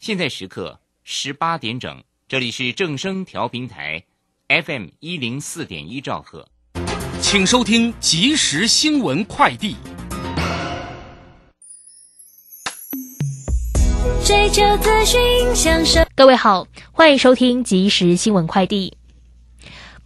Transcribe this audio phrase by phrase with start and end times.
[0.00, 4.02] 现在时刻十八点整，这里是正声调频台
[4.48, 6.48] ，FM 一零四点一兆赫，
[7.20, 9.76] 请收听即时新闻快递。
[14.24, 15.20] 追求资讯，
[15.54, 16.00] 享受。
[16.14, 18.96] 各位好，欢迎收听即时新闻快递。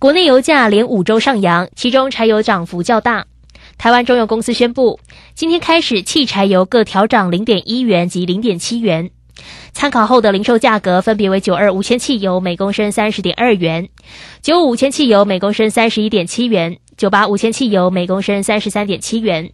[0.00, 3.28] 国内油价连五周上扬，其中柴油涨幅较大。
[3.78, 4.98] 台湾中油公司宣布，
[5.36, 9.12] 今天开始汽柴油各调涨零点一元及零点七元。
[9.74, 13.88] 参考后的零售价格分别为：九二无铅汽油每公升三十点二元，
[14.40, 19.50] 九五无铅汽油每公升三十一点七元，九八无铅汽油每公升三十三点七元，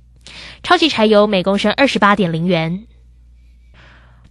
[0.62, 2.84] 超级柴油每公升二十八点零元。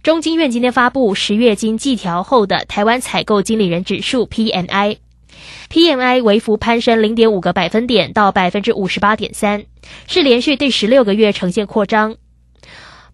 [0.02, 9.64] 中经院今天发布十月经季调后的台湾采购经理人指数 PMI，PMI 微幅攀升零点五个百分点到百分之五十八点三，
[10.06, 12.16] 是连续第十六个月呈现扩张。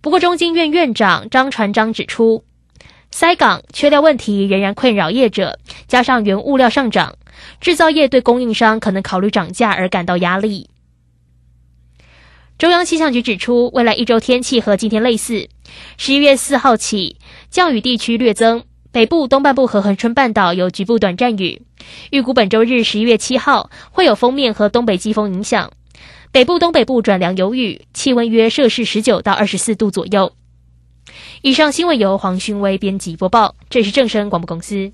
[0.03, 2.45] 不过，中经院院长张传章指出，
[3.19, 7.17] 塞港缺料问题仍然困扰业者，加上原物料上涨，
[7.63, 10.69] 制造业对供应商可能考虑涨价而感到压力。
[12.59, 15.49] 中央气象局指出，未来一周天气和今天类似。
[15.97, 17.17] 十一月四号起，
[17.49, 21.63] 降雨地区略增，北部东半部和恒春半岛有局部短暂雨。
[22.11, 25.73] 预估本周日十一月七号会有封面和东北季风影响，
[26.33, 30.35] 北部东北部转凉有雨，气温约摄氏十九到二十四度左右。
[31.43, 34.93] 以上新闻由黄勋威编辑播报，这是正声广播公司。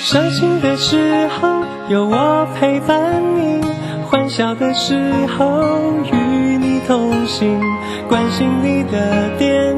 [0.00, 3.60] 伤心的时候有我陪伴你，
[4.06, 4.94] 欢笑的时
[5.36, 7.60] 候与你同行，
[8.08, 9.77] 关心你的点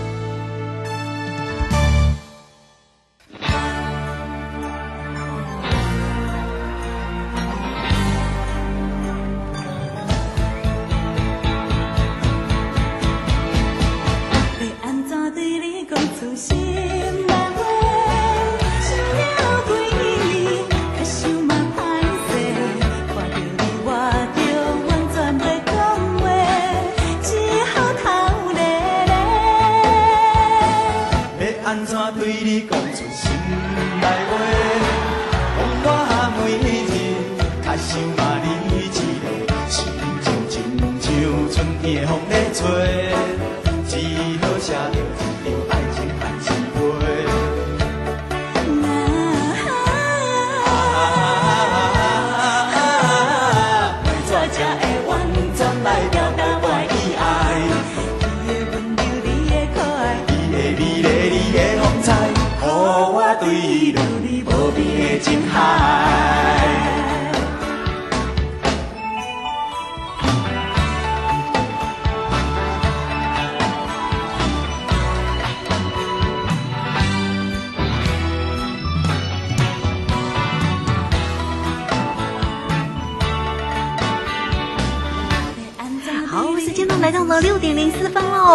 [37.81, 38.89] 想把你一
[39.47, 41.09] 个，心情亲像
[41.51, 43.50] 春天的风在吹。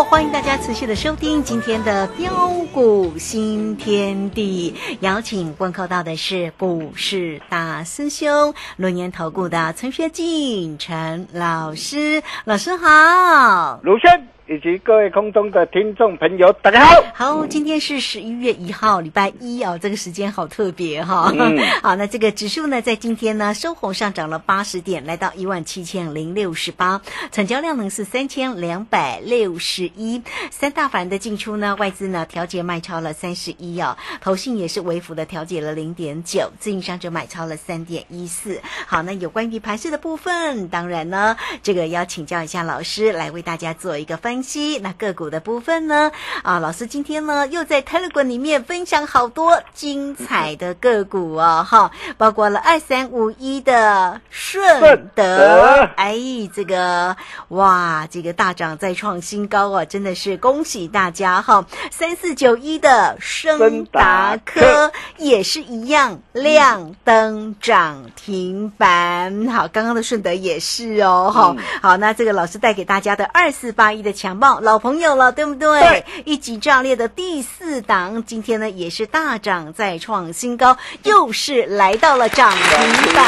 [0.04, 14.35] 欢迎大家持续的收听今天的标股新天地，邀请问候到的是股市大师兄轮年投顾的陈学进陈老师，老师好，卢轩。
[14.48, 17.02] 以及各位空中的听众朋友，大家好。
[17.12, 27.02] 好，今天是十一月一号，礼拜一哦，这个时间好特别哈、嗯 好，那这个指数呢，在今天呢收红上涨了八十点，来到一万七千零六十八，
[27.32, 30.22] 成交量呢是三千两百六十一。
[30.52, 38.60] 三大凡的进出呢，外资呢调节卖超了三十一哦，投信也是微幅的调节了零点九，自营商就买超了三点一四。
[38.86, 44.78] 好，那有关于盘势的部分，当然呢，这个要请教一下老师来为大家做一个分析。
[44.78, 46.10] 那个股的部分呢，
[46.42, 56.16] 啊，老师今天呢又在 Telegram 里面分享好多精彩的个股哦，哈，包括了二三五一的顺顺德德，哎，
[56.54, 57.16] 这个
[57.48, 61.66] 哇，这个大涨再创新高啊，真的是恭喜大家哈！
[61.90, 75.78] 三四九一的升达科升达科也是一样亮灯涨停板，好，刚刚的顺德也是哦，哈、嗯好，那这个老师带给大家的二四八一的强暴老朋友了，对不对？
[75.80, 83.22] 对一级炸裂的第四档，今天呢也是大涨再创新高，又是来到了涨停板。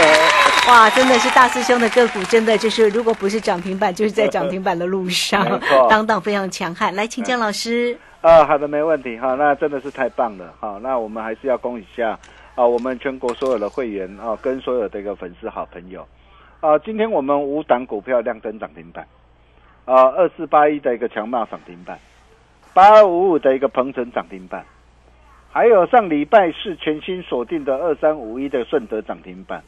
[0.68, 5.60] 哇，真的是大师兄的个股，真的就是如果不是涨停板，就是在涨停板的路上
[5.90, 6.94] 当当非常强悍。
[6.94, 7.98] 来，请江老师。
[8.20, 12.18] 啊，好的，没问题哈，那真的是太棒了哈，那我们还是要恭喜一下
[12.54, 16.06] 啊，我们全国所有的会员啊，跟所有的一个粉丝好朋友
[16.60, 19.06] 啊，今天我们五档股票亮灯涨停板，
[19.90, 21.98] 啊，二四八一的一个强茂涨停板，
[22.72, 24.64] 八二五五的一个鹏程涨停板，
[25.50, 29.64] 还有上礼拜是全新锁定的二三五一的顺德涨停板，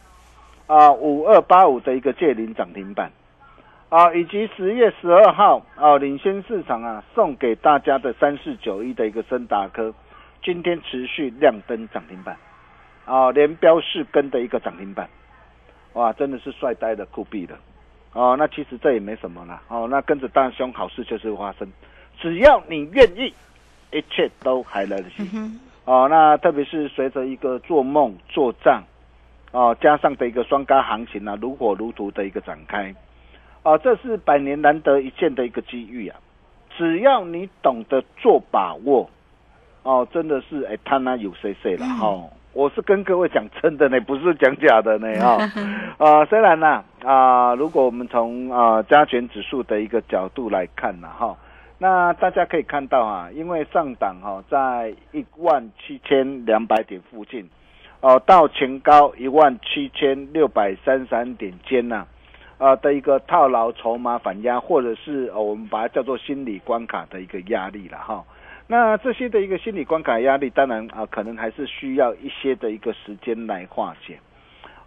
[0.69, 3.10] 啊，五二八五的一个界林涨停板。
[3.88, 9.92] 啊，以及十月十二号啊，领先市场啊，送给大家的三四九一的一个森达科，
[10.42, 12.34] 今天持续亮灯涨停板，
[13.04, 15.10] 啊，连标四根的一个涨停板，
[15.92, 17.58] 哇，真的是帅呆了酷毙了，
[18.12, 21.67] 哦，那其实这也没什么啦，哦，那跟着大兄好事就是会发生，
[22.19, 23.32] 只要你愿意，
[23.91, 25.29] 一切都还来得及。
[25.85, 28.82] 哦，那特别是随着一个做梦做账，
[29.50, 32.94] 哦，加上的一个双嘎行情啊，如火如荼的一个展开。
[33.62, 36.19] 啊，这是百年难得一见的一个机遇啊！
[36.76, 39.08] 只要你懂得做把握，
[39.85, 42.31] 哦，真的是哎，他那有谁谁了哈、哦！
[42.54, 45.38] 我是跟各位讲真的呢，不是讲假的呢 哈、
[45.99, 46.06] 哦。
[46.06, 51.34] 啊，虽然呢啊，如果我们从啊加权指数的一个角度来看呢哈、
[51.78, 57.49] 那大家可以看到啊，因为上档哈、在一万七千两百点附近，
[58.00, 62.06] 哦，到前高一万七千六百三十三点间呢、
[62.58, 68.22] 啊的一个套牢筹码反压，或者是呃我们把它叫做心理关卡的一个压力了哈。
[68.72, 74.19] 那这些的一个心理关卡压力，当然啊、可能还是需要一些的一个时间来化解。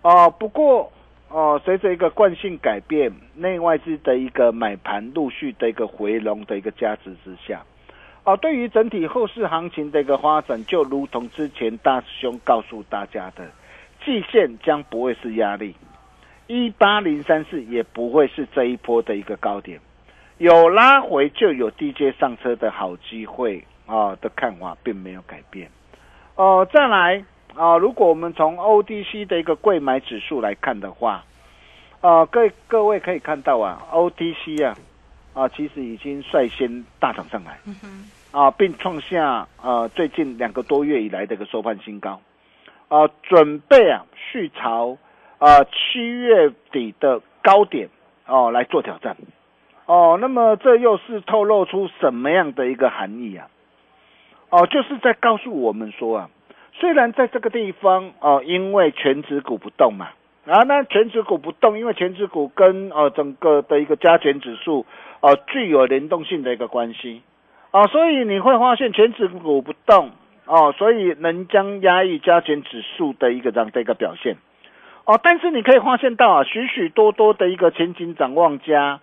[0.02, 0.92] 哦、不过
[1.30, 7.64] 哦、随着一个惯性改变，内外资的一个买盘陆续的一个回笼的一个加持之下，
[8.24, 13.46] 哦、对于整体后市行情的一个发展，就如同之前大师兄告诉大家的，
[14.04, 15.76] 季线将不会是压力。
[16.48, 19.80] 一八零三四也不会是这一波的一个高点，
[20.40, 25.70] 有拉回就有低阶上车的好机会啊、的看法并没有改变。
[26.36, 27.24] 哦、再来
[27.56, 31.24] 啊、如果我们从 OTC 的一个贵买指数来看的话，
[32.02, 34.76] 啊、各各位可以看到啊，OTC 啊
[35.34, 37.60] 啊，其实已经率先大涨上来，
[38.32, 42.20] 啊，并创下呃最近两个多月以来的一个收盘新高，
[42.90, 44.98] 啊，准备啊续朝。
[45.38, 47.90] 啊，七月底的高点
[48.26, 49.18] 哦来做挑战
[49.86, 53.46] 哦，那么这又是透露出什么样的一个含义啊？
[54.56, 56.30] 哦，就是在告诉我们说啊，
[56.72, 60.12] 虽然在这个地方哦，因为全指股不动嘛，
[60.46, 64.86] 啊，那全指股不动，因为全指股跟呃整个的一个加权指数
[65.20, 67.22] 啊具有联动性的一个关系
[67.72, 70.12] 啊，所以你会发现全指股不动
[70.46, 74.38] 哦，所以能将压抑加权指数的一个这样的一个表现。
[75.04, 79.02] 哦，但是你可以发现到啊，许许多多的一个前景展望家，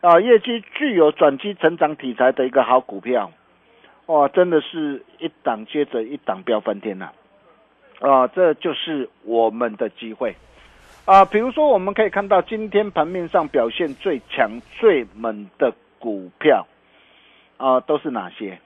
[0.00, 3.30] 啊，业绩具有转机成长题材的一个好股票，
[4.06, 7.10] 哇，真的是一档接着一档飙翻天呐、
[8.00, 8.26] 啊！
[8.28, 10.36] 这就是我们的机会
[11.06, 11.24] 啊。
[11.24, 16.66] 比如说，我们可以看到今天盘面上表现最强最猛的股票
[17.56, 18.58] 啊，都是哪些？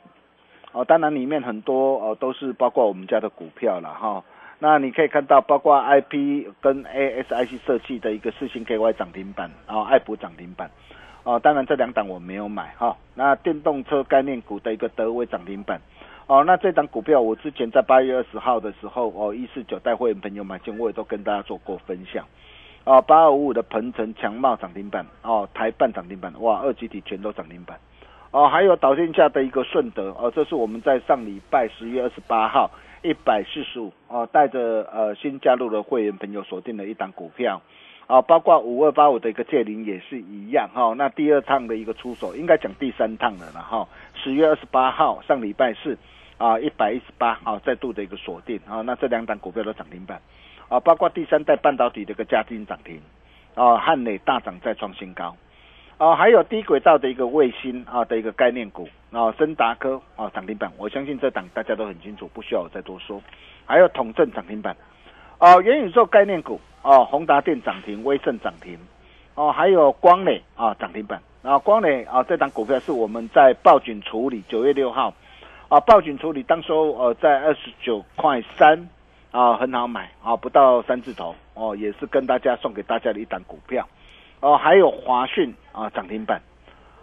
[0.72, 4.24] 哦、当然里面很多哦、都是包括我们家的股票了哈。
[4.58, 10.68] 那你可以看到，包括 IP 跟 ASIC 设计的一个四星 KY 涨停板，然后爱普涨停板，
[11.24, 15.80] 哦，当然这两档我没有买哈、那电动车概念股的一个德威涨停板，
[16.26, 22.24] 哦，那这档股票我之前在八月二十号的时候，哦，一四九带会员朋友买进，我也都跟大家做过分享。
[22.84, 27.78] 哦，八二五五的鹏程强茂涨停板，哦，台半涨停板，哇，二级体全都涨停板，
[28.30, 32.70] 哦，还有导线下的一个顺德，哦，这是我们在上礼拜十月二十八号
[33.02, 37.60] 一百四十五，哦，带着呃新加入的会员朋友锁定的一档股票，
[38.08, 45.96] 啊，包括五二八五的一个借零也是一样，哈、那第二趟的一个出手，应该讲第三趟了了哈，十、月二十八号上礼拜四，
[46.38, 50.20] 啊，一百一十八，啊，再度的一个锁定，啊，那这两档股票都涨停板。
[50.70, 53.00] 啊，包括第三代半导体的一个加金涨停，
[53.54, 55.34] 啊，汉磊大涨再创新高，
[55.96, 63.22] 啊，还有低轨道的一个卫星啊的一个概念股，啊，森达科啊涨停板，我相信这档大家都很清楚，不需要我再多说。
[63.64, 64.76] 还有统正涨停板，
[65.38, 68.78] 啊，元宇宙概念股，啊，宏达电涨停，威盛涨停，
[69.34, 75.14] 哦、还有光磊啊涨停板，啊，光磊啊这档股票是我们在报警处理九月六号，
[75.68, 78.88] 啊，报警处理当时候呃在二十九块三。
[79.30, 83.86] 啊，很好买啊，不到三字头哦，也是跟大家送给大家的一档股票
[84.40, 86.40] 哦，还有华讯啊涨停板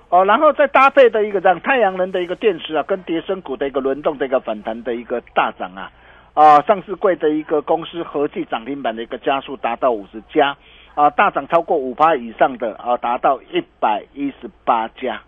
[0.10, 5.92] 哦，然后再搭配的一个让太阳能的一个电池啊，跟叠升股的一个轮动的一个反弹的一个大涨啊
[6.36, 10.56] 啊，上市柜的一个公司合计涨停板的一个家数达到五十家
[10.94, 15.22] 啊，大涨超过五趴以上的啊，达到一百一十八家。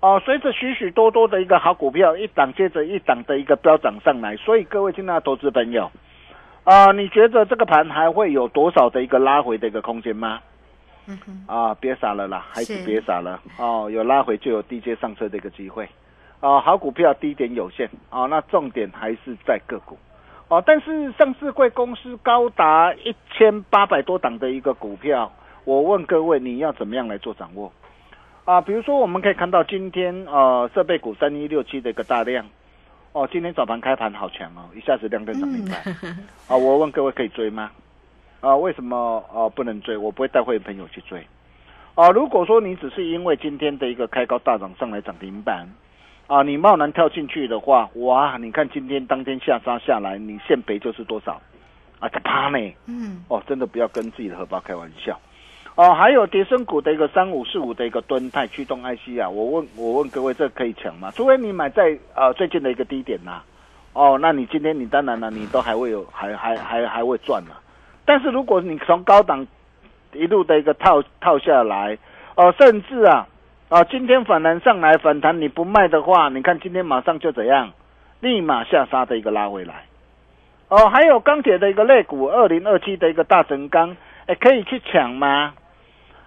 [0.00, 5.90] 哦，随着许许多多的一个好股票一档接着一档的一个飙涨上来，所以各位亲爱的投资朋友。
[6.64, 10.40] 啊、你觉得这个盘还会有多少的一个拉回的一个空间吗？
[11.06, 15.88] 嗯哼，啊，别傻了啦，孩子是别傻了哦，有拉回就有低阶上车的一个机会。
[16.40, 19.98] 啊，好股票低点有限啊，那重点还是在个股。
[20.50, 25.30] 哦，但是上市贵公司高达一千八百多档的一个股票，
[25.64, 27.72] 我问各位，你要怎么样来做掌握？
[28.44, 32.44] 啊，比如说我们可以看到今天呃设备股三一六七的一个大量，
[33.12, 35.80] 哦，今天早盘开盘好强哦，一下子亮灯涨停板。
[36.48, 37.70] 啊，我问各位可以追吗？
[38.40, 39.96] 啊，为什么啊不能追？
[39.96, 41.24] 我不会带会员朋友去追。
[41.94, 45.68] 啊，如果说你只是因为今天的一个开高大涨上来涨停板，
[46.30, 51.42] 啊，你贸然跳进去的话，哇，你看今天当天下杀下来，你现赔就是多少？
[51.98, 52.72] 啊，这趴呢？
[52.86, 55.18] 嗯，哦，真的不要跟自己的荷包开玩笑。
[55.74, 61.10] 哦，还有叠升股的一个三五四五的一个吨态驱动 IC 啊，我问我问各位，这可以抢吗？
[61.16, 63.42] 除非你买在呃最近的一个低点呐、
[63.92, 67.60] 哦，那你今天你当然了，你都还会有还还还还会赚了、
[68.04, 69.44] 但是如果你从高档
[70.12, 71.98] 一路的一个套套下来，
[72.36, 73.26] 哦，甚至啊
[73.70, 77.70] 啊今天反弹上来反弹你不卖的话，你看今天马上就怎样，
[78.18, 79.84] 立马下杀的一个拉回来。
[80.68, 83.96] 哦，还有钢铁的一个肋骨，二零二七的一个大成钢，
[84.26, 85.54] 哎，可以去抢吗？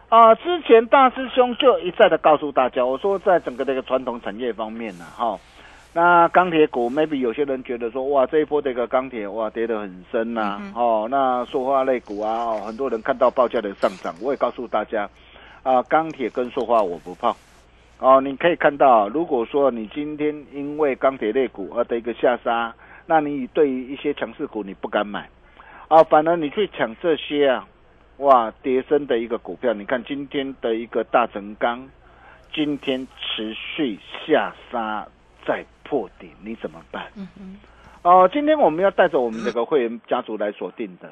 [0.08, 5.38] 啊，之前大师兄就一再的告诉大家，我说在整个这个传统产业方面呢，哈、
[5.92, 15.10] 那钢铁股，maybe 有些人觉得说，哇，这一波这个钢铁哇跌得很深呐、哦，那塑化类股啊，哦，很多人看到报价的上涨，我也告诉大家，
[15.64, 17.34] 啊，钢铁跟塑化我不碰。
[18.00, 25.30] 哦，你可以看到，如果说你今天因为钢铁类股而的一个下杀，那你对于一些强势股你不敢买，
[25.88, 27.66] 啊，反而你去抢这些啊，
[28.18, 31.88] 哇，跌升的一个股票，你看今天的一个大成钢，
[32.54, 35.08] 今天持续下杀
[35.46, 37.06] 再破底，你怎么办？
[37.16, 37.58] 嗯哼，
[38.02, 41.10] 哦，今天我们要带着我们这个会员家族来锁定的，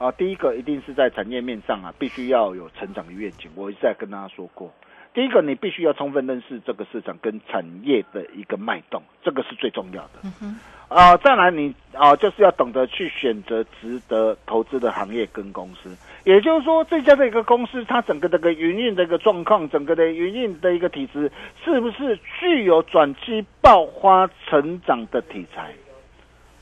[0.00, 3.50] 啊，第一个一定是在产业面上啊，必须要有成长的愿景。
[3.54, 4.72] 我一直在跟大家说过，
[5.12, 10.20] 第一个你必须要充分认识这个市场跟产业的一个脉动，这个是最重要的。
[10.24, 10.56] 嗯哼，
[10.88, 15.94] 啊、再来你啊、就是要懂得去选择值得投资的行业跟公司。
[16.24, 21.30] 也就是说，这家的一个公司，它整个这个营运的一个状况，整个的营运的一个体质，
[21.62, 25.74] 是不是具有转机爆发成长的题材？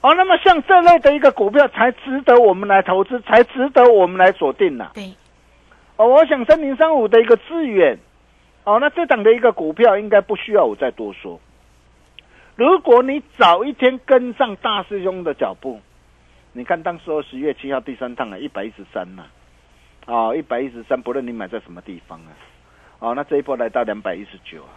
[0.08, 5.12] 哦，那么像这类的一个股票，才值得我们来投资，才值得我们来锁定呐、对，
[5.96, 7.98] 哦，我想三零三五的一个资源，
[8.64, 11.38] 哦，那这档的一个股票应该不需要我再多说。
[12.56, 15.78] 如果你早一天跟上大师兄的脚步，
[16.54, 19.24] 你看当时候十月七号第三趟啊，一百一十三呐，
[20.06, 22.32] 啊，一百一十三，不论你买在什么地方啊，
[23.00, 24.72] 哦，那这一波来到两百一十九啊，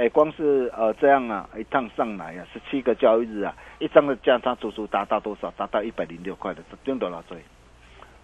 [0.00, 5.50] 哎，光是呃这样啊，一趟上来啊，十七个交易日啊，一张的价差足足达到多少？
[5.58, 7.36] 达到一百零六块的，十张多少岁？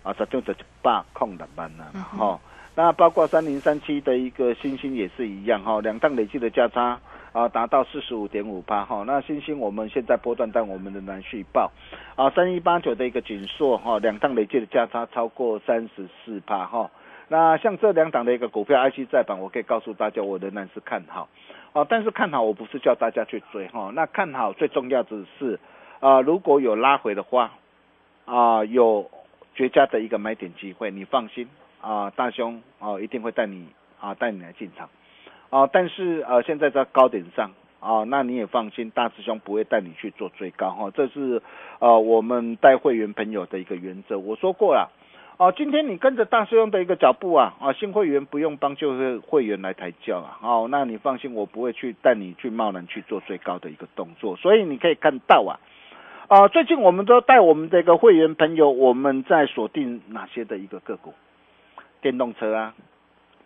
[0.03, 2.41] 啊，十张就一百空的班了，哈、哦。
[2.75, 6.99] 那包括三零三七的一个星星也是一样哈、两趟累计的价差
[7.33, 9.05] 啊达到四十五点五八哈。
[9.07, 11.71] 那星星我们现在波段但我们仍然续报
[12.15, 16.91] 啊，三一八九的一个紧缩哈，两趟累计的价差超过三十四趴哈。
[17.29, 21.29] 那像这两档的一个股票 IC 再版，我可以告诉大家，我仍然是看好
[21.73, 21.85] 啊。
[21.89, 25.59] 但是看好我不是叫大家去追哈，那看好最重要的是
[25.99, 27.53] 啊，如果有拉回的话
[28.27, 29.11] 啊，有
[29.55, 31.49] 绝佳的一个买点机会，你放心
[31.81, 33.67] 啊，大兄哦一定会带你
[34.01, 34.89] 啊带你来进场，
[35.51, 41.43] 啊，但是呃现在在高点上啊，那你也放心，大师兄不会带你去做追高哈，这是
[41.81, 44.17] 呃我们带会员朋友的一个原则。
[44.19, 44.93] 我说过了，
[45.39, 55.61] 哦，今天你跟着大师兄的一个脚步啊，啊新会员不用帮旧会会员来抬轿啊，哦，那你放心，我不会去带你去贸然去做最高的一个动作，所以你可以看到啊。
[56.29, 61.13] 啊，最近我们都带我们这个会员朋友，我们在锁定哪些的一个个股？
[62.01, 62.75] 电动车啊，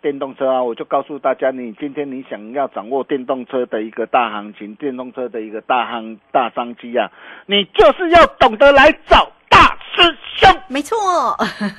[0.00, 7.11] 电动车啊，我就告诉大家，你今天你想要掌握电动车的一个大行情，电动车的一个大行大商机啊，
[7.47, 9.32] 你就是要懂得来找
[9.94, 10.61] 师兄。
[10.68, 10.97] 没错，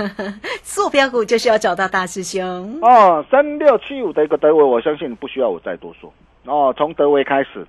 [0.64, 2.80] 坐标股就是要找到大师兄。
[2.82, 6.14] 哦，三六七五的一个德维，我相信不需要我再多说。
[6.46, 7.66] 哦，从德维开始。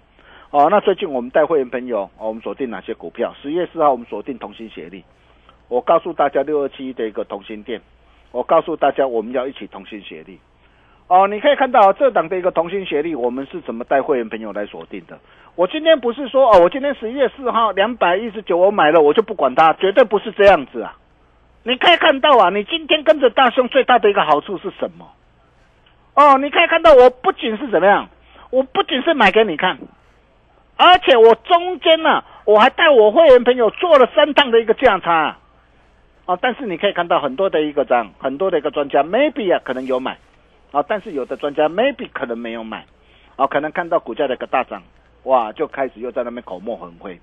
[0.50, 3.34] 哦，那最近我们带会员朋友，哦，我们锁定哪些股票？
[3.40, 5.02] 十月四号我们锁定同心协力，
[5.68, 7.80] 我告诉大家六二七的一个同心店，
[8.32, 10.38] 我告诉大家我们要一起同心协力。
[11.12, 15.18] 哦，你可以看到这档的一个同心协力，我们是怎么带会员朋友来锁定的？
[15.56, 20.96] 我今天不是说哦，我今天十一月四号两百一十九我买了，我就不管它，绝对不是这样子啊！
[21.64, 25.06] 你可以看到啊，你今天跟着大兄最大的一个好处是什么？
[26.14, 28.08] 哦，你可以看到我不仅是怎么样，
[28.48, 29.78] 我不仅是买给你看。
[30.78, 35.36] 而且我中间呢，我还带我会员朋友做了三趟的一个价差，
[36.24, 40.16] 啊，但是你可以看到很多的一个涨，很多的一个专家 maybe 啊可能有买，
[40.72, 42.84] 啊，但是有的专家 maybe 可能没有买，
[43.36, 44.82] 啊，可能看到股价的一个大涨，
[45.24, 47.20] 哇，就开始又在那边口沫横飞。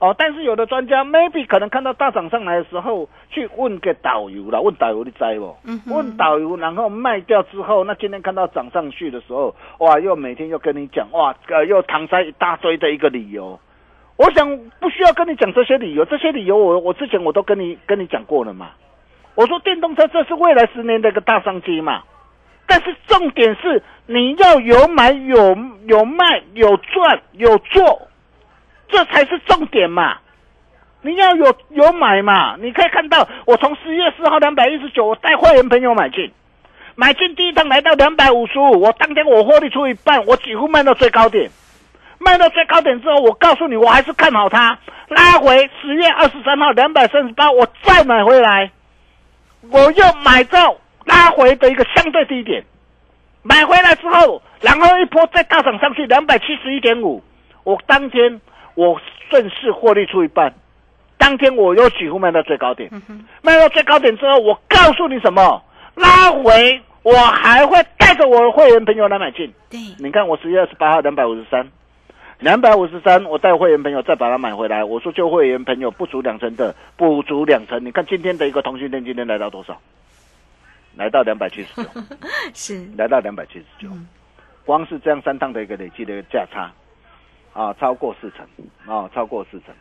[0.00, 5.56] 哦，但是有的专家 maybe 可能看到大涨上来的时候，去问个导游了，问导游你知不？
[5.92, 13.58] 问导游，然后卖掉之后，那今天看到涨上去的时候，哇，又每天又跟你讲，哇，呃，又搪塞一大堆的一个理由。
[14.16, 14.48] 我想
[14.80, 18.70] 不需要跟你讲这些理由，这些理由我我之前我都跟你跟你讲过了嘛。
[19.34, 22.02] 我说电动车这是未来十年的一个大商机嘛，
[22.68, 28.02] 但是重点是你要有买有有卖有赚有做。
[28.90, 30.16] 这才是重点嘛！
[31.02, 32.56] 你要有有买嘛？
[32.58, 36.32] 你可以看到，我从十月四号两百一十九，我带会员朋友买进，
[36.94, 41.50] 买进第一趟来到两百五十五，我当天我获利出一半，我几乎卖到最高点。
[42.18, 48.70] 卖到最高点之后，我告诉你，我还是看好它，拉回十月二十三号两百三十八，我再买回来，
[49.70, 50.76] 我又买到
[51.08, 52.62] 拉回的一个相对低点，
[53.42, 57.22] 买回来之后，然后一波再大涨上去两百七十一点五，
[57.64, 58.40] 我当天。
[58.74, 58.96] 我
[59.28, 60.54] 顺势获利出一半，
[61.16, 62.88] 当天我又几乎卖到最高点，
[63.42, 65.60] 卖到最高点之后，我告诉你什么？
[65.96, 69.52] 拉回，我还会带着我的会员朋友来买进。
[69.68, 71.68] 对，你看我十月二十八号两百五十三，
[72.38, 74.84] 两百五十三，我带会员朋友再把它买回来。
[74.84, 77.84] 我说就会员朋友不足两成的，不足两成。
[77.84, 79.76] 你看今天的一个同性恋今天来到多少？
[80.98, 81.88] 来到两百七十九，
[82.52, 83.88] 是来到两百七十九。
[84.66, 86.70] 光是这样三趟的一个累计的一个价差。
[87.54, 88.46] 啊，超过四成，
[88.86, 89.74] 啊，超过四成，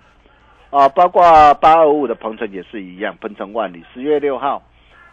[0.71, 4.63] 啊，包括八二五的鹏程也是一样，鹏程万里，十月六号，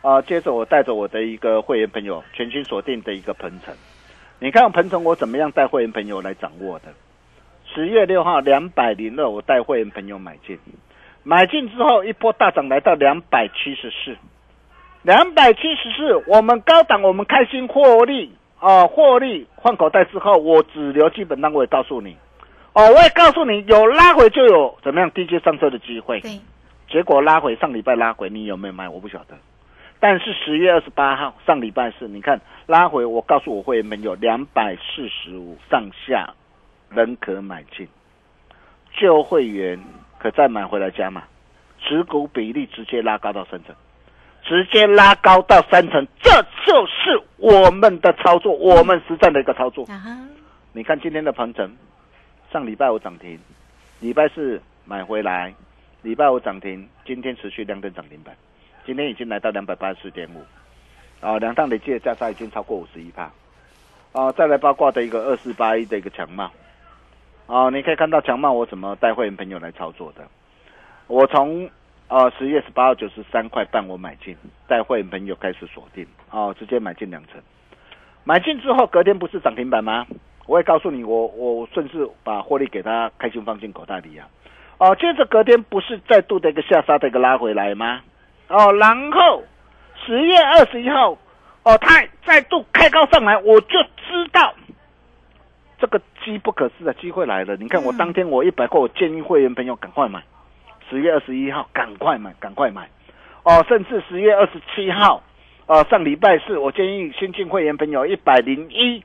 [0.00, 3.74] 啊，接着我带着我的一个会员朋友全新锁定的一个鹏程，
[4.38, 6.94] 你看鹏程我怎么样带会员朋友来掌握的？
[7.74, 10.58] 十月六号两百零二，我带会员朋友买进，
[11.22, 14.16] 买进之后一波大涨来到两百七十四，
[15.04, 22.16] 两百七十四，我们高档我们开心获利，啊，获利换口袋之后，我只留基本单位告诉你。
[22.72, 26.20] 哦，我也告诉你，有拉回就有怎么样低阶上车的机会。
[26.22, 26.40] 对，
[26.88, 28.88] 结果拉回上礼拜拉回，你有没有买？
[28.88, 29.36] 我不晓得。
[30.00, 36.32] 但是十月二十八号上礼拜四，你看拉回，我告诉我会员朋友两百四十五上下，
[36.88, 37.86] 仍可买进。
[38.98, 39.78] 旧会员
[40.18, 41.24] 可再买回来加码，
[41.82, 43.74] 持股比例直接拉高到三成，
[44.44, 46.30] 直接拉高到三成，这
[46.66, 49.86] 就是我们的操作，我们实战的一个操作。
[50.72, 51.74] 你看今天的鹏程。
[52.52, 53.36] 上礼拜五涨停，
[53.98, 55.52] 礼拜四买回来，
[56.02, 58.32] 礼拜五涨停，今天持续亮灯涨停板，
[58.86, 60.40] 今天已经来到两百八十四点五，
[61.20, 63.32] 啊，两趟累计的价差已经超过五十一帕，
[64.12, 66.48] 啊，再来八卦的一个二四八一的一个强帽，
[67.48, 70.24] 啊，你可以看到强帽我怎么带会员朋友来操作的，
[71.08, 71.68] 我从
[72.14, 74.36] 啊十月十八号九十三块半我买进，
[74.68, 77.42] 带会员朋友开始锁定，哦，直接买进两成，
[78.22, 80.06] 买进之后隔天不是涨停板吗？
[80.46, 84.28] 我也告诉你，我我顺势把获利给他开心放进口袋里啊，
[84.78, 88.02] 哦，接着隔天不是再度的一个下杀的一个拉回来吗？
[88.46, 89.42] 哦，然后
[90.06, 91.18] 十月二十一号，
[91.64, 94.54] 哦，它再度开高上来，我就知道
[95.80, 97.56] 这个机不可失的机会来了。
[97.56, 100.22] 你看我当天我一百块，我建议会员朋友赶快买，
[100.88, 102.88] 十月二十一号赶快买，赶快买，
[103.42, 105.22] 哦，甚至十月二十七号，
[105.66, 109.02] 哦，上礼拜四我建议新进会员朋友一百零一，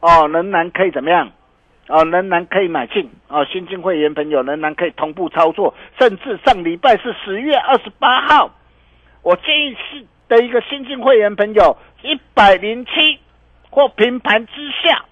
[0.00, 1.30] 哦，仍然可以怎么样？
[1.86, 3.10] 哦，仍然可以买进。
[3.28, 8.50] 哦，新进会员朋友仍然可以同步操作，甚至上礼拜是十月二十八号，
[9.22, 13.18] 我建议是的一个新进会员朋友一百零七
[13.68, 15.04] 或平盘之下，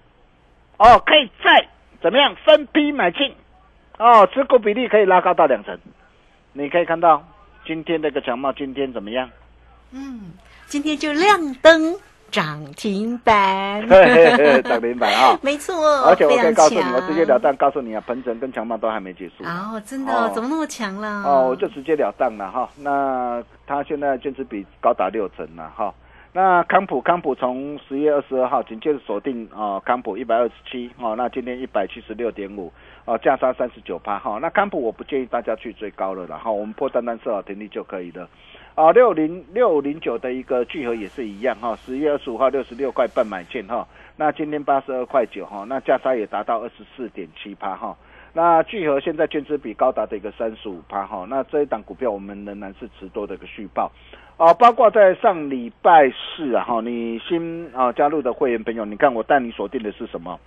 [0.77, 1.67] 哦，可以再
[2.01, 3.35] 怎么样分批买进，
[3.99, 5.77] 哦，持股比例可以拉高到两成。
[6.53, 7.23] 你可以看到
[7.65, 9.29] 今天这个强茂今天怎么样？
[9.91, 10.31] 嗯，
[10.65, 11.95] 今天就亮灯
[12.31, 13.87] 涨停板，
[14.63, 15.37] 涨停板啊！
[15.43, 15.75] 没错，
[16.07, 19.43] 而且我可以告诉你，我直截了当告诉你啊，鹏程跟强茂都还没结束。
[19.43, 21.23] 哦，真的、哦怎么那么强了？
[21.23, 22.67] 哦，我就直截了当了哈。
[22.79, 25.93] 那它现在券值比高达六成了哈。
[26.35, 32.73] 那康普康普从十月二十二号紧接着锁定哦，康普一百二十七哦，那今天一百七十六点五
[33.05, 34.39] 哦，价差三十九趴哈。
[34.41, 38.29] 那康普我不建议大家去追高了啦哈，我们破单单设好停利就可以了。
[38.75, 47.95] 啊，六零六零九的一个聚合也是一样哈，十月二十五号六十六块半买进哈，那今天八十二块九哈，那价差也达到二十四点七趴哈。
[48.35, 53.91] 那聚合现在券资比高达的一个三十五趴哈，那这一档股票我们仍然是持多的一个续报，
[54.37, 60.39] 啊，包括在上礼拜四啊哈，你新啊加入的会员朋友，你看我带你锁定的是什么？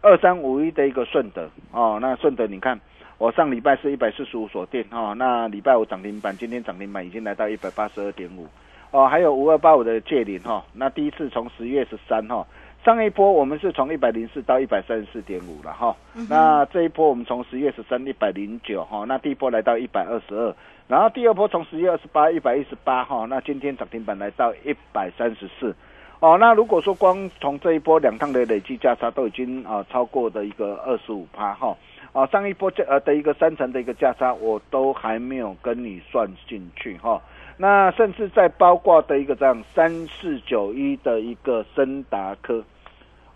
[0.00, 2.78] 二三五一的一个顺德哦，那顺德你看
[3.18, 8.46] 我上礼拜是一百四十五锁定哦，那礼拜五涨停板，今天涨停板已经来到一百八十二点五
[8.90, 12.46] 哦，还有五二八五的借零哈，那第一次从十月十三哈。
[12.84, 15.94] 上一波我们是从一百零四到一百三十四点五了哈，
[16.30, 20.54] 那这一波我们从十月十三一百零九哈，那第一波来到一百二十二，
[20.86, 25.74] 然后第二波从十月二十八一百一十八哈，那今天涨停板来到一百三十四，
[26.20, 31.76] 哦，那如果说光从这一波两趟的累计价差都已经啊超过的一个二十五趴哈，
[32.12, 37.22] 啊上一波价呃的一个三成的一个价差我都还没有跟你算进去哈。
[37.56, 42.64] 那甚至在包括的一个这样三四九一的一个森达科，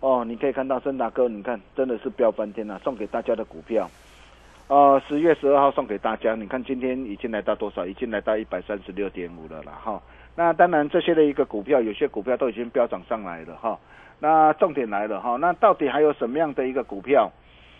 [0.01, 3.89] 哦，你可以看到森达科，你看真的是飙翻天了、送给大家的股票，
[4.67, 7.85] 呃，十月十二号送给大家，你看今天已经来到多少？
[7.85, 10.01] 已经来到一百三十六点五了啦，哈。
[10.35, 13.79] 那当然这些的一个股票，有些股票都已经飙涨上来了哈。
[14.19, 17.31] 那重点来了哈，那到底还有什么样的一个股票？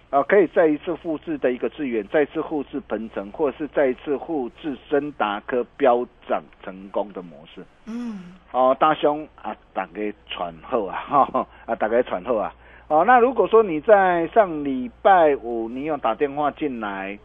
[0.09, 7.65] 啊，可以再一次复制的一个资源，再一次复制鹏程，或者是再一次复制森达科飙涨成功的模式。
[7.87, 12.53] 嗯，哦，大兄啊，大家传后啊，哈、啊，大家传后 啊。
[12.89, 17.17] 哦，那如果说你在上礼拜五你有打电话进来，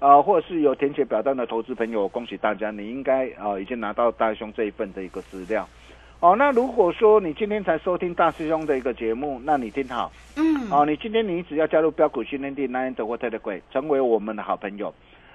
[0.00, 5.68] 啊，或者是有填写表单的投资朋友，恭喜大家，你应该啊已经拿到大师兄这一份的一个资料。
[6.20, 14.94] 哦，那如果说你今天才收听大师兄的一个节目，那你听好，嗯，哦，你今天你只要加入标股训练地 Nine 的或 Telegram，成为我们的好朋友，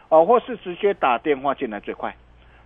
[0.10, 2.16] 哦，或是直接打电话进来最快，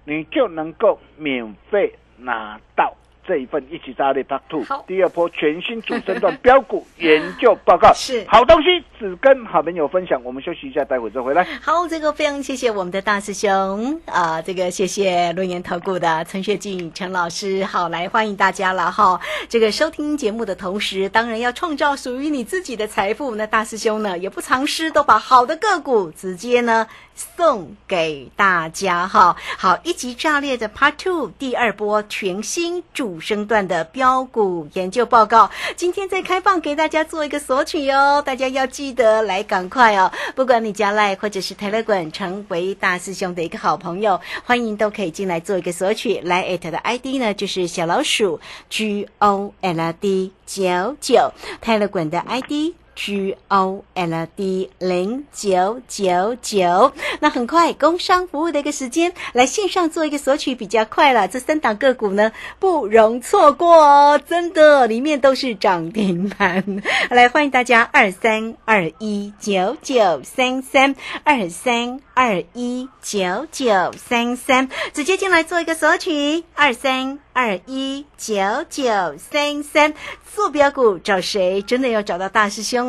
[0.05, 2.88] 你就能够免费拿到
[3.29, 10.19] 这一份一起炸裂 Part Two 第二波全新主升段 标股研究报告， 是好东西，只跟好朋友分享。
[10.23, 11.43] 我们休息一下，待会再回来。
[11.61, 19.21] 好，这个非常谢谢我们的大师兄啊，这个谢谢论言投顾的陈学进陈老师，好，来欢迎大家了哈。
[19.47, 23.35] 这个收听节目的同时，当然要创造属于你自己的财富。
[23.35, 26.87] 那大师兄呢，也不藏私，都把好的个股直接呢
[27.35, 29.35] 送给大家哈。
[29.57, 40.11] 好，一级炸裂的 Part Two 第二波全新主升段的标股研究报告，今天再开放给大家做一个索取哦，大家要记得来赶快哦。
[40.35, 46.21] 不管你加赖或者是 Telegram 成为大师兄的一个好朋友，欢迎都可以进来做一个索取。
[46.21, 52.75] 来 at 的 ID 呢就是小老鼠 G O L D 九九，Telegram 的 ID。
[52.99, 61.25] G O L D 零九九九，那很快工商服务的一个时间，来线上做一个索取比较快了。
[61.25, 66.61] 这三档个股呢不容错过哦，真的里面都是涨停板。
[67.09, 78.83] 来欢迎大家二三二一九九三三二三二一九九三三，直接进来做一个索取二三二一九九
[79.17, 79.93] 三三。
[80.35, 81.61] 坐标股找谁？
[81.61, 82.88] 真的要找到大师兄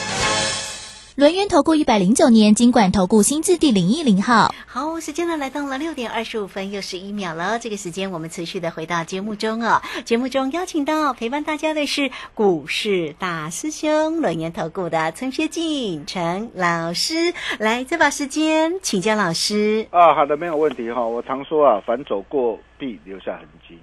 [1.21, 4.51] 轮源投顾一百零九年金管投顾新字第零一零号。
[4.65, 7.59] 好，时间呢来到了六点二十五分又十一秒了。
[7.59, 9.79] 这个时间我们持续的回到节目中哦。
[10.03, 17.13] 节目中邀请到陪伴大家的是股市大师兄轮研投顾的陈学进陈老师，
[17.59, 19.85] 来再把时间请教老师。
[19.91, 21.05] 啊，好的，没有问题哈。
[21.05, 23.77] 我常说啊，凡走过必留下痕迹。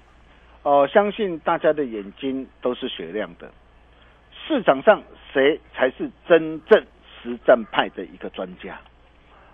[0.63, 3.49] 哦、相信大家的眼睛都是雪亮的。
[4.45, 6.85] 市场上谁才是真正
[7.21, 8.79] 实战派的一个专家？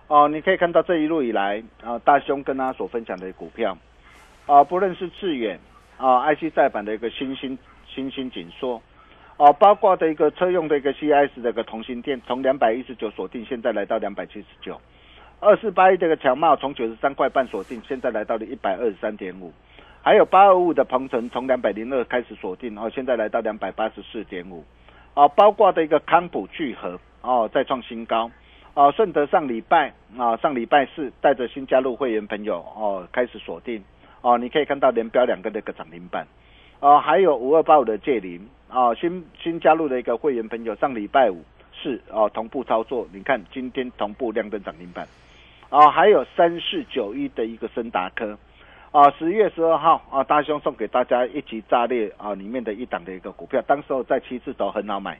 [0.08, 3.76] 哦，你可以看到这一路以来啊，大兄跟大家所分享的股票
[4.46, 5.58] 啊，不论是致远
[5.96, 8.80] 啊，IC 再版的一个新兴新兴紧缩。
[9.36, 14.74] 哦，包括的一个车用的一个 CS 的一个同心电，从两百一十九锁定，现在来到两百七十九；
[15.40, 19.50] 二四八一这个强茂从九十三块半锁定，现在来到了一百二十三点五；
[20.02, 24.64] 还有八二五的鹏程从两百零二开始锁定，哦，现在来到两百八十四点五。
[25.12, 28.30] 啊，包括的一个康普聚合哦，再创新高。
[28.74, 33.82] 啊，顺德上礼拜啊，上礼拜四带着新加入会员朋友哦，开始锁定
[34.20, 36.26] 哦，你可以看到连标两个那个涨停板。
[36.80, 45.08] 哦，还有五二八五的借零啊，新新加入的一个会员朋友，上礼拜五是哦同步操作，你看今天同步亮灯涨停板。
[45.70, 48.38] 哦，还有三四九一的一个森达科，
[48.92, 55.18] 啊，十月十二号啊，大兄送给大家一级炸裂啊里面的一档的一个股票，当时候在七字头很好买，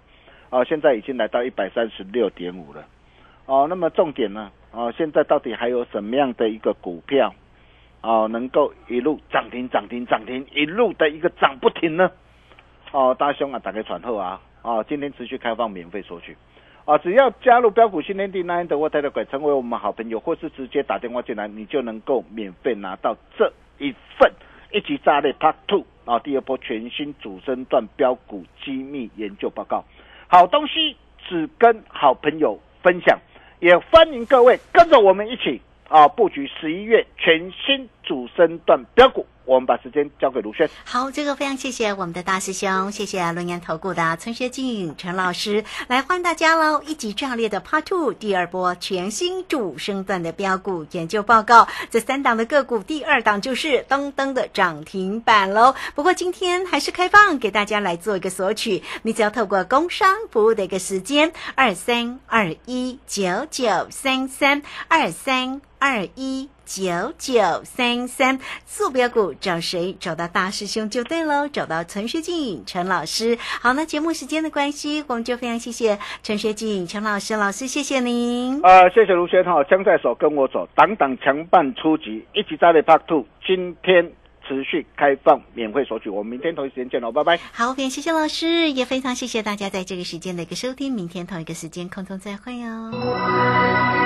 [0.51, 2.85] 啊，现在已经来到一百三十六点五了。
[3.47, 4.51] 哦，那么重点呢？
[4.73, 7.35] 哦，现在到底还有什么样的一个股票？
[8.03, 12.11] 哦，能够一路涨停涨停涨停，一路的一个涨不停呢？
[12.93, 16.37] 哦，大兄啊，打开传后啊，哦，今天持续开放免费索取，
[16.85, 24.33] 啊，只要加入标股新天地 nine 的沃泰的鬼，成为我们好朋友，或是直接打电话进来，你就能够免费拿到这一份
[24.73, 29.85] 一级炸裂 Part Two 啊，第二波全新主升段标股机密研究报告，
[30.29, 30.97] 好东西
[31.29, 33.19] 只跟好朋友分享，
[33.61, 39.27] 也欢迎各位跟着我们一起啊布局十一月全新主升段标股。
[39.47, 40.69] 我们把时间交给卢轩。
[40.85, 46.83] 好，这个非常谢谢我们的大师兄，谢谢轮研投顾的陈学进陈老师，来欢迎大家喽！
[46.85, 55.75] 一级炸裂的 Part Two 第二波全新主升段的标股研究报告，这三档的个股，第二档就是噔噔的涨停板喽。
[55.95, 66.49] 不过今天还是开放给大家来做一个索取，你只要透过工商服务的一个时间二三二一九九三三二三二一。
[66.67, 69.97] 九九三三坐标股找谁？
[70.01, 73.39] 找到大师兄就对喽，找到陈学进陈老师。
[73.41, 78.61] 好，那节目时间的关系，我们就非常谢谢陈学进陈老师，老师谢谢您。
[78.63, 84.13] 呃，谢谢卢学涛，枪在手跟我走，党党强办出击，一起炸裂 Part Two，今天
[84.47, 87.39] 持续开放免费索取，我们明天同一时间见喽，拜拜。
[87.53, 94.06] 好，非常谢谢老师，也非常谢谢大家在这个时间的一个收听，明天同一个时间空中再会哦。